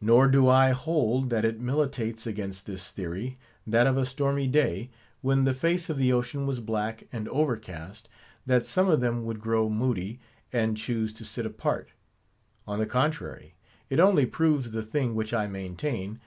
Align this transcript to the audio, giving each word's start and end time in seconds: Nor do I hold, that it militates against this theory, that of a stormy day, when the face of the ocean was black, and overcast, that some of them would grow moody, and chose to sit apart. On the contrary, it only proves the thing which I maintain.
Nor 0.00 0.26
do 0.28 0.48
I 0.48 0.70
hold, 0.70 1.28
that 1.28 1.44
it 1.44 1.60
militates 1.60 2.26
against 2.26 2.64
this 2.64 2.90
theory, 2.90 3.36
that 3.66 3.86
of 3.86 3.98
a 3.98 4.06
stormy 4.06 4.46
day, 4.46 4.88
when 5.20 5.44
the 5.44 5.52
face 5.52 5.90
of 5.90 5.98
the 5.98 6.14
ocean 6.14 6.46
was 6.46 6.60
black, 6.60 7.06
and 7.12 7.28
overcast, 7.28 8.08
that 8.46 8.64
some 8.64 8.88
of 8.88 9.00
them 9.02 9.22
would 9.26 9.42
grow 9.42 9.68
moody, 9.68 10.18
and 10.50 10.78
chose 10.78 11.12
to 11.12 11.26
sit 11.26 11.44
apart. 11.44 11.90
On 12.66 12.78
the 12.78 12.86
contrary, 12.86 13.54
it 13.90 14.00
only 14.00 14.24
proves 14.24 14.70
the 14.70 14.82
thing 14.82 15.14
which 15.14 15.34
I 15.34 15.46
maintain. 15.46 16.18